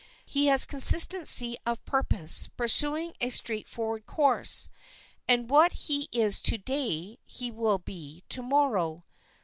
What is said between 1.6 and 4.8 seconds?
of purpose, pursuing a straightforward course;